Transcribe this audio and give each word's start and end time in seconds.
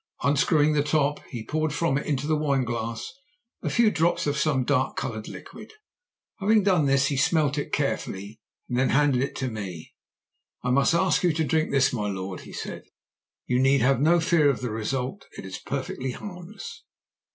Unscrewing 0.23 0.73
the 0.73 0.81
top, 0.81 1.23
he 1.27 1.45
poured 1.45 1.71
from 1.71 1.95
it 1.95 2.07
into 2.07 2.25
the 2.25 2.35
wine 2.35 2.63
glass 2.63 3.13
a 3.61 3.69
few 3.69 3.91
drops 3.91 4.25
of 4.25 4.35
some 4.35 4.63
dark 4.65 4.95
coloured 4.97 5.27
liquid. 5.27 5.73
Having 6.39 6.63
done 6.63 6.85
this 6.87 7.05
he 7.09 7.15
smelt 7.15 7.55
it 7.55 7.71
carefully 7.71 8.39
and 8.67 8.79
then 8.79 8.89
handed 8.89 9.21
it 9.21 9.35
to 9.35 9.51
me. 9.51 9.93
'I 10.63 10.71
must 10.71 10.95
ask 10.95 11.21
you 11.21 11.31
to 11.33 11.43
drink 11.43 11.69
this, 11.69 11.93
my 11.93 12.09
lord,' 12.09 12.39
he 12.39 12.51
said. 12.51 12.85
'You 13.45 13.59
need 13.59 13.81
have 13.81 14.01
no 14.01 14.19
fear 14.19 14.49
of 14.49 14.61
the 14.61 14.71
result: 14.71 15.27
it 15.37 15.45
is 15.45 15.59
perfectly 15.59 16.13
harmless.' 16.13 16.81